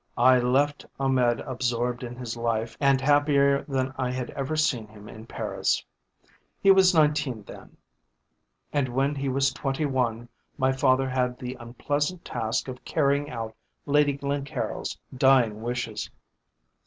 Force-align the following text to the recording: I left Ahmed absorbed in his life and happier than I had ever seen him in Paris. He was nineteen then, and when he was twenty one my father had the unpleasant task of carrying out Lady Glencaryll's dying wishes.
I 0.17 0.39
left 0.39 0.83
Ahmed 0.99 1.41
absorbed 1.41 2.01
in 2.01 2.15
his 2.15 2.35
life 2.35 2.75
and 2.79 2.99
happier 2.99 3.61
than 3.67 3.93
I 3.99 4.09
had 4.09 4.31
ever 4.31 4.55
seen 4.55 4.87
him 4.87 5.07
in 5.07 5.27
Paris. 5.27 5.85
He 6.59 6.71
was 6.71 6.95
nineteen 6.95 7.43
then, 7.43 7.77
and 8.73 8.89
when 8.89 9.13
he 9.13 9.29
was 9.29 9.53
twenty 9.53 9.85
one 9.85 10.27
my 10.57 10.71
father 10.71 11.07
had 11.07 11.37
the 11.37 11.53
unpleasant 11.59 12.25
task 12.25 12.67
of 12.67 12.83
carrying 12.83 13.29
out 13.29 13.55
Lady 13.85 14.13
Glencaryll's 14.17 14.97
dying 15.15 15.61
wishes. 15.61 16.09